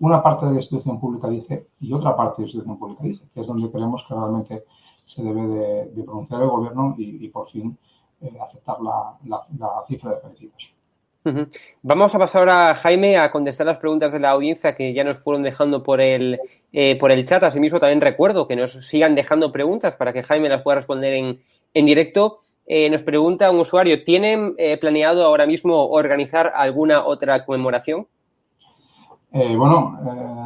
[0.00, 3.24] una parte de la institución pública dice y otra parte de la institución pública dice,
[3.32, 4.64] que es donde creemos que realmente
[5.04, 5.46] se debe
[5.94, 7.76] de, pronunciar el gobierno y, por fin
[8.20, 10.72] eh, aceptar la cifra de fallecidos.
[11.82, 15.18] Vamos a pasar ahora, Jaime, a contestar las preguntas de la audiencia que ya nos
[15.18, 16.40] fueron dejando por el,
[16.72, 17.42] eh, por el chat.
[17.44, 21.40] Asimismo, también recuerdo que nos sigan dejando preguntas para que Jaime las pueda responder en,
[21.74, 22.40] en directo.
[22.66, 28.06] Eh, nos pregunta un usuario, ¿tienen eh, planeado ahora mismo organizar alguna otra conmemoración?
[29.56, 29.98] bueno,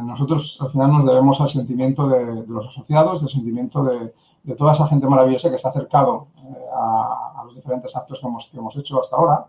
[0.05, 4.87] nosotros al final nos debemos al sentimiento de, los asociados, del sentimiento de, toda esa
[4.87, 6.27] gente maravillosa que se ha acercado
[6.73, 9.45] a, los diferentes actos que hemos, que hemos hecho hasta ahora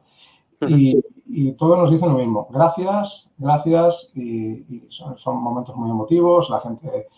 [0.66, 2.48] y, y todos nos dicen lo mismo.
[2.50, 4.10] Gracias, gracias.
[4.14, 6.48] Y, son, momentos muy emotivos.
[6.48, 7.08] La gente,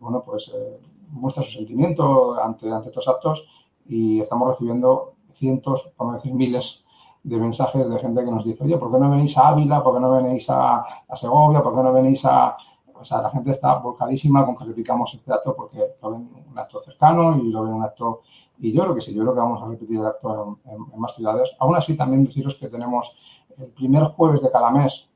[0.00, 3.44] bueno, pues eh, muestra su sentimiento ante, ante estos actos
[3.86, 6.84] y estamos recibiendo cientos, por no decir miles,
[7.22, 9.82] de mensajes de gente que nos dice, oye, ¿por qué no venís a Ávila?
[9.82, 11.60] ¿Por qué no venís a, Segovia?
[11.62, 12.56] ¿Por qué no venís a...?
[12.94, 16.58] O sea, la gente está volcadísima con que repitamos este acto porque lo ven un
[16.58, 18.22] acto cercano y lo ven un acto...
[18.60, 21.14] Y yo creo que sí, yo creo que vamos a repetir el acto en más
[21.14, 21.50] ciudades.
[21.60, 23.14] Aún así, también deciros que tenemos
[23.58, 25.12] el primer jueves de cada mes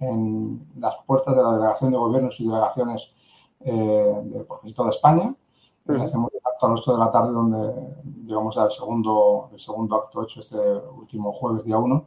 [0.00, 3.12] en las puertas de la Delegación de Gobiernos y Delegaciones
[3.60, 5.34] eh, de, por de España.
[5.86, 9.96] Hacemos un acto a las 8 de la tarde donde llegamos al segundo, el segundo
[9.96, 12.04] acto hecho este último jueves, día 1,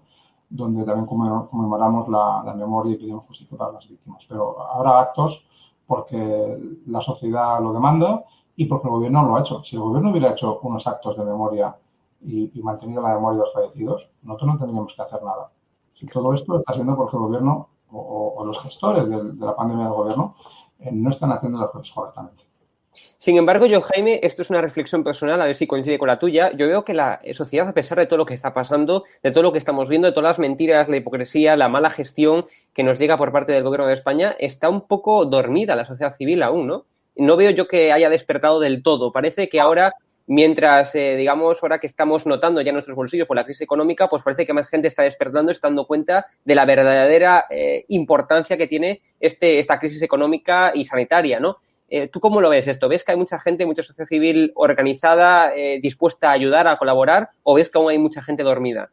[0.49, 4.23] donde también conmemoramos la, memoria y pedimos justicia para las víctimas.
[4.28, 5.45] Pero habrá actos
[5.86, 8.23] porque la sociedad lo demanda
[8.56, 9.63] y porque el gobierno lo ha hecho.
[9.63, 11.75] Si el gobierno hubiera hecho unos actos de memoria
[12.21, 15.51] y, mantenido la memoria de los fallecidos, nosotros no tendríamos que hacer nada.
[16.01, 19.93] Y todo esto está siendo porque el gobierno o, los gestores de, la pandemia del
[19.93, 20.36] gobierno
[20.79, 22.43] eh, no están haciendo las cosas correctamente.
[23.17, 26.19] Sin embargo, yo, Jaime, esto es una reflexión personal, a ver si coincide con la
[26.19, 26.51] tuya.
[26.55, 29.43] Yo veo que la sociedad, a pesar de todo lo que está pasando, de todo
[29.43, 32.99] lo que estamos viendo, de todas las mentiras, la hipocresía, la mala gestión que nos
[32.99, 36.67] llega por parte del gobierno de España, está un poco dormida la sociedad civil aún,
[36.67, 36.86] ¿no?
[37.17, 39.12] No veo yo que haya despertado del todo.
[39.12, 39.93] Parece que ahora
[40.27, 44.23] Mientras, eh, digamos, ahora que estamos notando ya nuestros bolsillos por la crisis económica, pues
[44.23, 48.65] parece que más gente está despertando, está dando cuenta de la verdadera eh, importancia que
[48.65, 51.57] tiene este, esta crisis económica y sanitaria, ¿no?
[51.88, 52.89] Eh, ¿Tú cómo lo ves esto?
[52.89, 57.53] ¿Ves que hay mucha gente, mucha sociedad civil organizada, dispuesta a ayudar, a colaborar, o
[57.53, 58.89] ves que aún hay mucha gente dormida?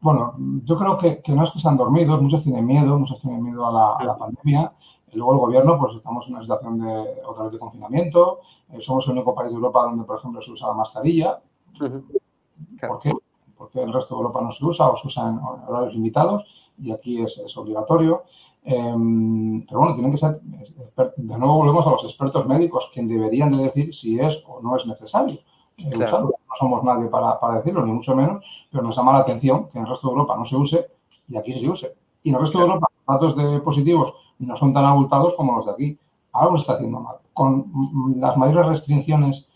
[0.00, 3.66] Bueno, yo creo que, no es que sean dormidos, muchos tienen miedo, muchos tienen miedo
[3.66, 4.72] a la, a la pandemia
[5.14, 8.40] y luego el gobierno, pues estamos en una situación de otra vez de confinamiento.
[8.72, 11.40] Eh, somos el único país de Europa donde, por ejemplo, se usa la mascarilla.
[11.78, 13.12] ¿Por qué?
[13.56, 16.44] Porque el resto de Europa no se usa o se usa en horarios limitados.
[16.76, 18.24] y aquí es, es obligatorio.
[18.64, 23.52] Em, pero bueno, tienen que ser, de nuevo volvemos a los expertos médicos, quien deberían
[23.52, 25.38] de decir si es o no es necesario.
[25.76, 29.68] Eh, no somos nadie para, para, decirlo, ni mucho menos, pero nos llama la atención
[29.68, 30.86] que en el resto de Europa no se use
[31.28, 31.94] y aquí se use.
[32.22, 35.66] Y en el resto de Europa datos de positivos no son tan abultados como los
[35.66, 35.98] de aquí.
[36.32, 37.16] Algo se está haciendo mal.
[37.32, 37.70] Con
[38.16, 39.48] las mayores restricciones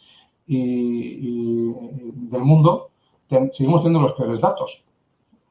[0.47, 2.91] y, del mundo,
[3.29, 4.85] seguimos teniendo los peores datos.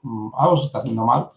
[0.04, 1.32] Mm, algo se está haciendo mal.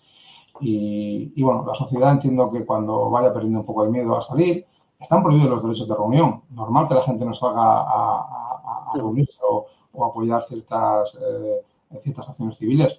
[0.61, 4.66] Y, bueno, la sociedad entiendo que cuando vaya perdiendo un poco el miedo a salir,
[4.98, 6.42] están prohibidos los derechos de reunión.
[6.50, 9.66] Normal que la gente no salga a, reunirse o,
[10.05, 12.98] apoyar ciertas, eh, ciertas acciones civiles,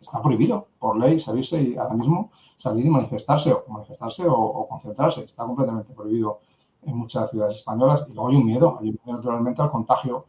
[0.00, 5.24] está prohibido por ley salirse y ahora mismo salir y manifestarse o manifestarse o, concentrarse.
[5.24, 6.40] Está completamente prohibido
[6.86, 10.26] en muchas ciudades españolas y luego hay un miedo, hay un miedo naturalmente al contagio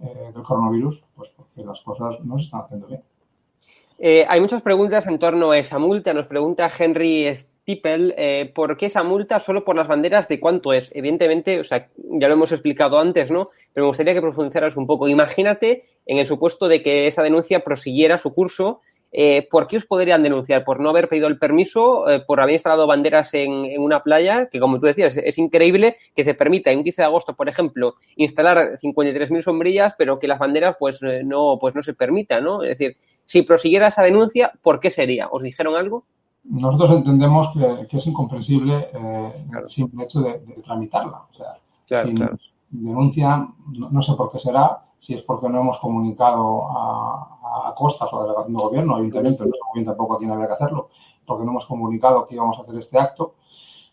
[0.00, 3.02] eh, del coronavirus, pues porque las cosas no se están haciendo bien.
[4.02, 6.14] Eh, hay muchas preguntas en torno a esa multa.
[6.14, 10.26] Nos pregunta Henry Stippel, eh, ¿por qué esa multa solo por las banderas?
[10.26, 10.90] ¿De cuánto es?
[10.94, 13.50] Evidentemente, o sea, ya lo hemos explicado antes, ¿no?
[13.74, 15.06] Pero me gustaría que profundizaras un poco.
[15.06, 18.80] Imagínate en el supuesto de que esa denuncia prosiguiera su curso
[19.12, 20.64] eh, ¿por qué os podrían denunciar?
[20.64, 22.08] ¿Por no haber pedido el permiso?
[22.08, 24.48] Eh, ¿Por haber instalado banderas en, una playa?
[24.48, 27.48] Que, como tú decías, es, increíble que se permita en un 15 de agosto, por
[27.48, 32.44] ejemplo, instalar 53.000 sombrillas, pero que las banderas pues eh, no, pues no se permitan,
[32.44, 32.62] ¿no?
[32.62, 35.28] Es decir, si prosiguiera esa denuncia, ¿por qué sería?
[35.28, 36.04] ¿Os dijeron algo?
[36.44, 41.22] Nosotros entendemos que, es incomprensible el simple hecho de, tramitarla.
[41.30, 42.14] O sea, si
[42.70, 48.12] denuncia, no sé por qué será, si es porque no hemos comunicado a, a Costas
[48.12, 50.52] o a la delegación de gobierno, evidentemente, no sé bien tampoco a quién había que
[50.52, 50.90] hacerlo,
[51.24, 53.34] porque no hemos comunicado que íbamos a hacer este acto,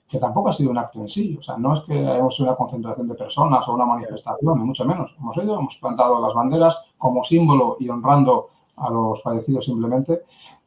[0.05, 1.37] que tampoco ha sido un acto en sí.
[1.39, 4.65] O sea, no es que hayamos sido una concentración de personas o una manifestación, ni
[4.65, 5.15] mucho menos.
[5.17, 10.23] Hemos ido, hemos plantado las banderas como símbolo y honrando a los fallecidos simplemente.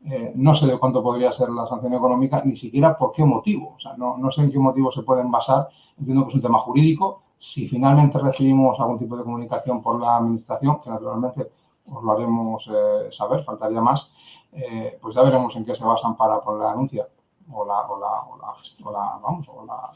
[0.06, 3.74] Eh, no sé de cuánto podría ser la sanción económica, ni siquiera por qué motivo.
[3.76, 5.68] O sea, no, no sé en qué motivo se pueden basar.
[5.98, 10.18] Entiendo que es un tema jurídico, si finalmente recibimos algún tipo de comunicación por la
[10.18, 11.50] Administración, que naturalmente
[11.90, 14.12] os lo haremos eh, saber, faltaría más,
[14.52, 17.08] eh, pues ya veremos en qué se basan para poner la denuncia
[17.50, 18.84] o la, o sí,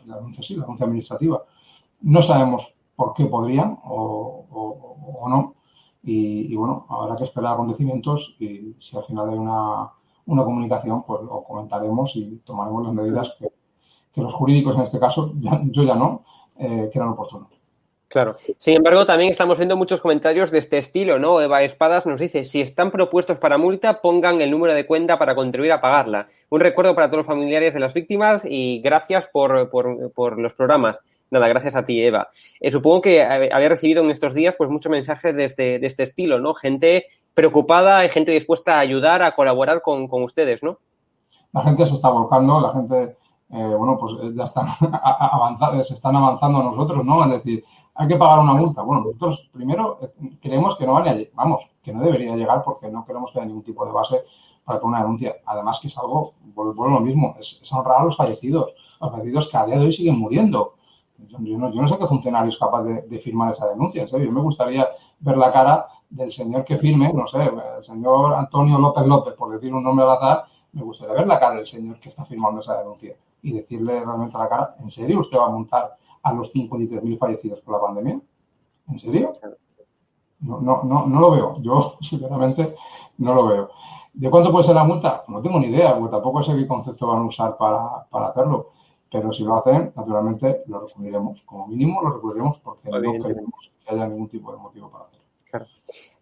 [0.07, 1.42] la denuncia administrativa.
[2.00, 5.54] No sabemos por qué podrían o, no.
[6.02, 11.44] Y, bueno, habrá que esperar acontecimientos y si al final hay una, comunicación, pues lo
[11.44, 13.37] comentaremos y tomaremos las medidas
[14.12, 16.24] que los jurídicos en este caso, yo ya no,
[16.59, 17.49] eh, que eran oportunos.
[18.14, 18.37] Claro.
[18.59, 21.40] Sin embargo, también estamos viendo muchos comentarios de este estilo, ¿no?
[21.40, 25.35] Eva Espadas nos dice, si están propuestos para multa, pongan el número de cuenta para
[25.35, 26.29] contribuir a pagarla.
[26.49, 31.01] Un recuerdo para todos los familiares de las víctimas y gracias por, por, los programas.
[31.33, 32.29] Nada, gracias a ti, Eva.
[32.61, 36.05] Eh, supongo que había recibido en estos días pues muchos mensajes de este, de este
[36.05, 36.55] estilo, ¿no?
[36.55, 40.79] Gente preocupada y gente dispuesta a ayudar, a colaborar con, con ustedes, ¿no?
[41.53, 43.17] La gente se está volcando, la gente
[43.50, 44.66] eh, bueno, pues eh, ya están
[45.00, 47.24] avanzando, se están avanzando a nosotros, ¿no?
[47.24, 48.83] Es decir, hay que pagar una multa.
[48.83, 53.04] Bueno, nosotros primero eh, creemos que no vale vamos, que no debería llegar porque no
[53.04, 54.24] queremos que haya ningún tipo de base
[54.64, 55.37] para una denuncia.
[55.46, 59.57] Además que es algo, vuelvo lo mismo, es, honrar a los fallecidos, los fallecidos que
[59.57, 60.74] a día de hoy siguen muriendo.
[61.16, 64.33] Yo, no, sé qué funcionario es capaz de, firmar esa denuncia, en serio.
[64.33, 64.88] Me gustaría
[65.20, 69.52] ver la cara del señor que firme, no sé, el señor Antonio López López, por
[69.52, 72.61] decir un nombre al azar, me gustaría ver la cara del señor que está firmando
[72.61, 76.33] esa denuncia y decirle realmente a la cara, ¿en serio usted va a montar a
[76.33, 78.20] los 53.000 fallecidos por la pandemia?
[78.88, 79.33] ¿En serio?
[80.40, 81.57] No, no, no, no lo veo.
[81.61, 82.74] Yo, sinceramente,
[83.18, 83.70] no lo veo.
[84.14, 85.24] ¿De cuánto puede ser la multa?
[85.28, 88.70] No tengo ni idea, porque tampoco sé qué concepto van a usar para, para hacerlo.
[89.11, 91.42] Pero si lo hacen, naturalmente lo recurriremos.
[91.42, 95.24] Como mínimo lo recurriremos porque no queremos que haya ningún tipo de motivo para hacerlo.
[95.50, 95.66] Claro.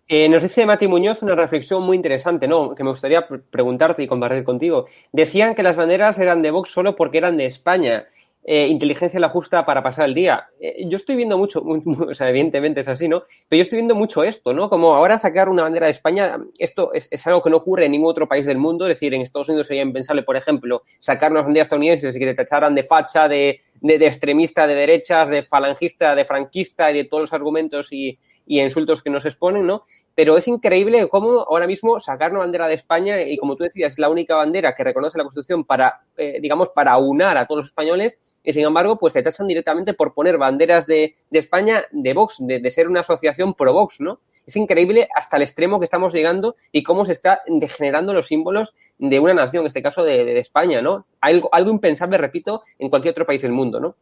[0.08, 2.74] Eh, nos dice Mati Muñoz una reflexión muy interesante, ¿no?
[2.74, 4.86] Que me gustaría preguntarte y compartir contigo.
[5.12, 8.06] Decían que las banderas eran de Vox solo porque eran de España.
[8.44, 10.48] Eh, inteligencia la justa para pasar el día.
[10.58, 13.22] Eh, yo estoy viendo mucho, o sea, evidentemente es así, ¿no?
[13.48, 14.68] Pero yo estoy viendo mucho esto, ¿no?
[14.68, 18.10] Como ahora sacar una bandera de España, esto es, algo que no ocurre en ningún
[18.10, 18.88] otro país del mundo.
[18.88, 22.26] Es decir, en Estados Unidos sería impensable, por ejemplo, sacar una bandera estadounidense y que
[22.26, 27.04] te tacharan de facha, de, de extremista, de derechas, de falangista, de franquista y de
[27.04, 29.84] todos los argumentos y, y insultos que nos exponen, ¿no?
[30.14, 33.94] Pero es increíble cómo ahora mismo sacar una bandera de España, y como tú decías,
[33.94, 37.60] es la única bandera que reconoce la Constitución para, eh, digamos, para unar a todos
[37.62, 41.84] los españoles, y sin embargo, pues se tachan directamente por poner banderas de, de España
[41.92, 44.20] de Vox, de, de, ser una asociación pro Vox, ¿no?
[44.46, 48.74] Es increíble hasta el extremo que estamos llegando y cómo se está degenerando los símbolos
[48.98, 51.06] de una nación, en este caso de, de España, ¿no?
[51.20, 53.94] Algo, algo impensable, repito, en cualquier otro país del mundo, ¿no?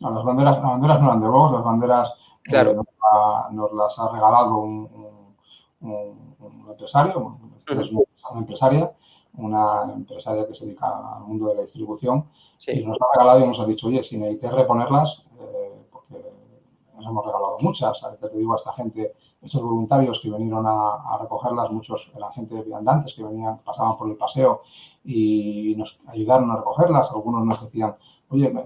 [0.00, 2.14] no las, banderas, las banderas no eran de Vox, las banderas
[2.48, 2.70] Claro.
[2.72, 2.84] Eh,
[3.52, 4.88] nos, las ha regalado un,
[5.80, 8.90] un, un empresario, es una empresaria,
[9.34, 12.26] una empresaria que se dedica al mundo de la distribución,
[12.66, 16.22] y nos ha regalado y nos ha dicho, oye, si necesitas reponerlas, eh, porque
[16.98, 18.18] nos hemos regalado muchas, ¿sabes?
[18.18, 23.14] te digo a esta gente, estos voluntarios que vinieron a, recogerlas, muchos eran gente viandantes
[23.14, 24.62] que venían, pasaban por el paseo
[25.04, 27.94] y nos ayudaron a recogerlas, algunos nos decían,
[28.30, 28.64] oye, me,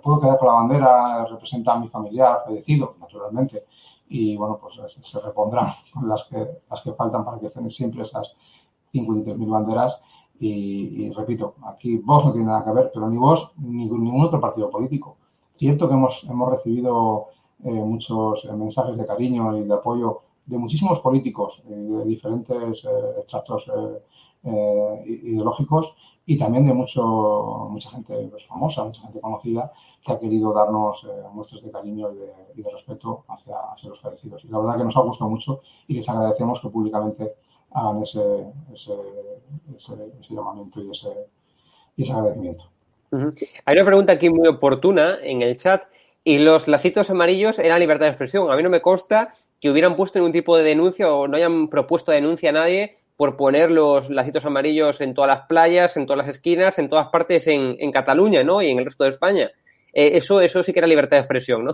[0.00, 3.64] puedo quedar con la bandera, representa a mi familiar fallecido, naturalmente,
[4.08, 5.72] y bueno, pues se repondrán
[6.06, 8.36] las que, las que faltan para que estén siempre esas
[8.92, 10.00] 53.000 banderas
[10.40, 14.40] y, repito, aquí vos no tiene nada que ver, pero ni vos ni ningún otro
[14.40, 15.18] partido político.
[15.56, 17.26] Cierto que hemos, hemos recibido
[17.62, 22.86] muchos eh, mensajes de cariño y de apoyo de muchísimos políticos eh, de diferentes
[23.18, 23.70] extractos
[24.42, 25.94] ideológicos
[26.24, 29.70] y también de mucho, mucha gente pues, famosa, mucha gente conocida
[30.04, 32.08] que ha querido darnos muestras de cariño
[32.54, 34.44] y de, respeto hacia, hacia, los fallecidos.
[34.44, 37.34] Y la verdad que nos ha gustado mucho y les agradecemos que públicamente
[37.72, 38.94] hagan ese, ese,
[40.30, 41.08] llamamiento y ese,
[41.96, 42.64] ese agradecimiento.
[43.64, 45.84] Hay una pregunta aquí muy oportuna en el chat.
[46.30, 48.52] Y los lacitos amarillos eran libertad de expresión.
[48.52, 51.66] A mí no me consta que hubieran puesto ningún tipo de denuncia o no hayan
[51.66, 56.24] propuesto denuncia a nadie por poner los lacitos amarillos en todas las playas, en todas
[56.24, 58.62] las esquinas, en todas partes en, Cataluña, ¿no?
[58.62, 59.50] Y en el resto de España.
[59.92, 61.72] Eh, eso, eso sí que era libertad de expresión, ¿no?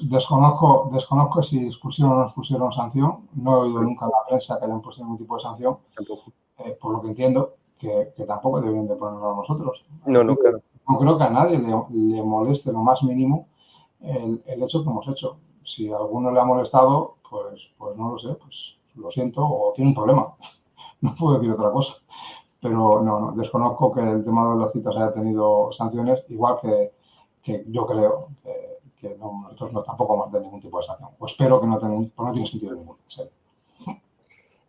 [0.00, 3.28] Desconozco, desconozco si pusieron o no pusieron sanción.
[3.34, 5.76] No he oído nunca en la prensa que hayan puesto ningún tipo de sanción.
[6.64, 9.84] Eh, por lo que entiendo, que, tampoco deben de ponerlo a nosotros.
[10.06, 10.62] No, no, claro.
[10.88, 13.46] No creo que a nadie le, moleste lo más mínimo
[14.00, 15.38] el, hecho que hemos hecho.
[15.64, 19.72] Si a alguno le ha molestado, pues, pues no lo sé, pues lo siento, o
[19.74, 20.34] tiene un problema.
[21.00, 21.94] No puedo decir otra cosa.
[22.60, 26.90] Pero no, no desconozco que el tema de las citas haya tenido sanciones, igual que
[27.42, 28.28] que yo creo
[29.00, 31.10] que, nosotros no tampoco vamos a ningún tipo de sanción.
[31.18, 32.98] O espero que no tenga, pues no tiene sentido ninguno.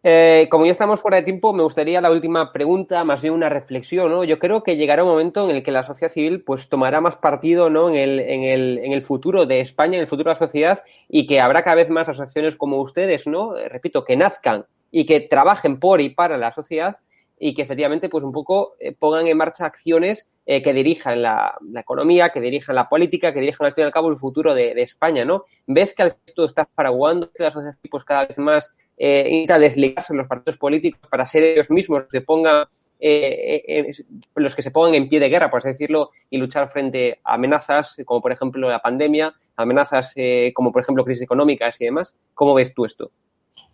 [0.01, 3.49] Eh, como ya estamos fuera de tiempo, me gustaría la última pregunta, más bien una
[3.49, 4.23] reflexión, ¿no?
[4.23, 7.17] Yo creo que llegará un momento en el que la sociedad civil pues tomará más
[7.17, 7.89] partido, ¿no?
[7.89, 10.83] En el, en el, en el futuro de España, en el futuro de la sociedad
[11.09, 13.57] y que habrá cada vez más asociaciones como ustedes, ¿no?
[13.57, 16.97] Eh, repito, que nazcan y que trabajen por y para la sociedad
[17.37, 22.31] y que efectivamente pues un poco eh, pongan en marcha acciones que dirijan la, economía,
[22.31, 25.23] que dirijan la política, que dirijan al fin y al cabo el futuro de, España,
[25.23, 25.45] ¿no?
[25.67, 30.13] ¿Ves que esto está paraguando, que la sociedad pues cada vez más eh, intenta desligarse
[30.13, 32.65] los partidos políticos para ser ellos mismos los que pongan
[33.01, 33.89] eh,
[34.35, 37.35] los que se pongan en pie de guerra, por así decirlo, y luchar frente a
[37.35, 40.13] amenazas como por ejemplo la pandemia, amenazas
[40.53, 42.17] como por ejemplo crisis económicas y demás.
[42.33, 43.09] ¿Cómo ves tú esto?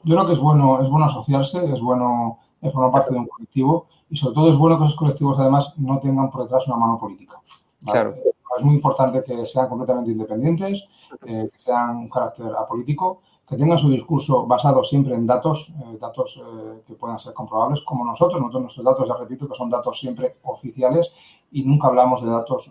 [0.03, 2.39] Yo creo que es bueno, es bueno asociarse, es bueno
[2.71, 5.99] formar parte de un colectivo y sobre todo es bueno que esos colectivos además no
[5.99, 7.39] tengan por detrás una mano política.
[7.83, 8.15] Claro.
[8.57, 10.87] Es muy importante que sean completamente independientes,
[11.25, 15.97] eh, que sean un carácter apolítico, que tengan su discurso basado siempre en datos, eh,
[15.99, 18.39] datos eh, que puedan ser comprobables, como nosotros.
[18.39, 21.13] Nosotros nuestros datos, ya repito, que son datos siempre oficiales
[21.51, 22.69] y nunca hablamos de datos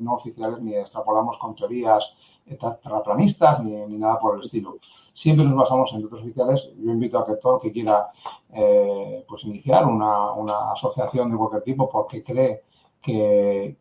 [0.00, 2.16] no oficiales ni extrapolamos con teorías
[2.82, 4.76] terraplanistas ni, ni nada por el estilo
[5.16, 6.74] siempre nos basamos en datos oficiales.
[6.78, 8.10] Yo invito a que todo el que quiera
[8.52, 12.64] eh, pues iniciar una, asociación de cualquier tipo porque cree
[13.00, 13.76] que,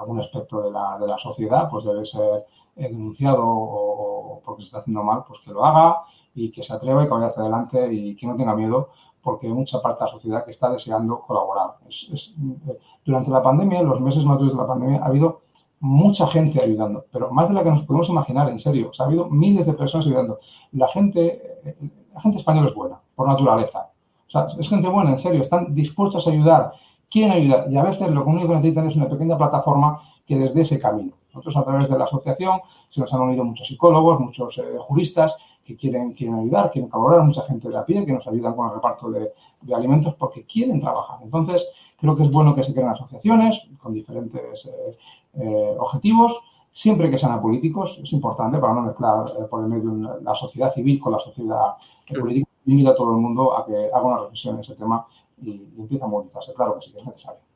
[0.00, 4.66] algún aspecto de la, de la, sociedad pues debe ser eh, denunciado o, porque se
[4.66, 6.02] está haciendo mal, pues que lo haga
[6.34, 8.90] y que se atreva y que vaya hacia adelante y que no tenga miedo
[9.22, 11.76] porque hay mucha parte de la sociedad que está deseando colaborar.
[11.86, 15.42] Eh, durante la pandemia, en los meses más duros de la pandemia, ha habido
[15.80, 18.90] mucha gente ayudando, pero más de la que nos podemos imaginar, en serio.
[18.98, 20.38] ha habido miles de personas ayudando.
[20.72, 21.76] La gente, eh,
[22.14, 23.90] la gente española es buena, por naturaleza.
[24.26, 26.72] O sea, es gente buena, en serio, están dispuestos a ayudar,
[27.10, 27.70] quieren ayudar.
[27.70, 30.80] Y a veces lo único que necesitan es una pequeña plataforma que les dé ese
[30.80, 31.12] camino.
[31.38, 35.36] Nosotros, a través de la asociación, se nos han unido muchos psicólogos, muchos eh, juristas
[35.64, 38.68] que quieren, quieren ayudar, quieren colaborar, mucha gente de a pie que nos ayudan con
[38.68, 41.20] el reparto de, de alimentos porque quieren trabajar.
[41.22, 44.98] Entonces, creo que es bueno que se creen asociaciones con diferentes eh,
[45.34, 46.40] eh, objetivos,
[46.72, 50.98] siempre que sean apolíticos, es importante para no mezclar por el medio la sociedad civil
[50.98, 51.74] con la sociedad
[52.18, 52.48] política.
[52.66, 55.06] Invito a todo el mundo a que haga una reflexión en ese tema
[55.40, 56.52] y, empiece a movilizarse.
[56.54, 57.47] Claro que sí, que es necesario.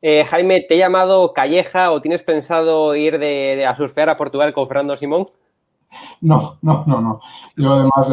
[0.00, 4.68] Jaime, ¿te he llamado Calleja o tienes pensado ir de, a surfear a Portugal con
[4.68, 5.28] Fernando Simón?
[6.20, 7.20] No, no, no, no.
[7.56, 8.12] Yo además,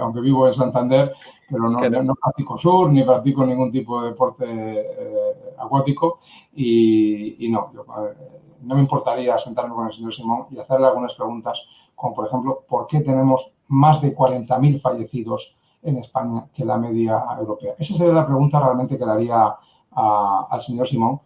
[0.00, 1.12] aunque vivo en Santander,
[1.50, 6.20] pero no, practico sur ni practico ningún tipo de deporte eh, acuático
[6.54, 8.14] y, no, eh,
[8.62, 11.60] no me importaría sentarme con el señor Simón y hacerle algunas preguntas,
[11.94, 17.24] como por ejemplo, ¿por qué tenemos más de 40.000 fallecidos en España que la media
[17.38, 17.74] europea?
[17.78, 19.56] Esa sería la pregunta realmente que le haría
[19.92, 21.20] al señor Simón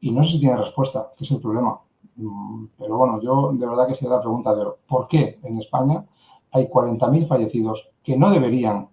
[0.00, 1.80] y no sé si tiene respuesta, que es el problema.
[2.16, 6.04] Mm, pero bueno, yo de verdad que sería la pregunta de ¿por qué en España
[6.52, 8.88] hay 40.000 fallecidos que no deberían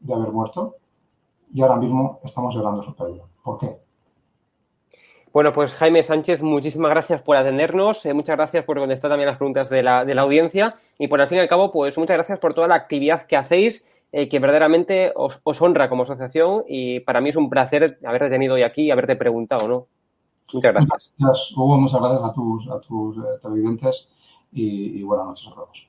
[0.00, 0.76] de haber muerto
[1.52, 3.24] y ahora mismo estamos llorando su pérdida.
[3.42, 3.76] ¿Por qué?
[5.32, 9.38] Bueno, pues Jaime Sánchez, muchísimas gracias por atendernos, eh, muchas gracias por contestar también las
[9.38, 12.16] preguntas de la, de la, audiencia y por al fin y al cabo, pues muchas
[12.16, 16.64] gracias por toda la actividad que hacéis, eh, que verdaderamente os, os, honra como asociación
[16.68, 19.86] y para mí es un placer haberte tenido hoy aquí y haberte preguntado, ¿no?
[20.52, 21.14] Muchas gracias.
[21.18, 24.12] gracias Hugo, muchas gracias a tus, a tus eh, televidentes
[24.52, 25.88] y, y buenas noches a todos.